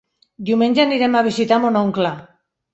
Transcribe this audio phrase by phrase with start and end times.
[0.47, 2.19] Diumenge anirem a visitar mon oncle.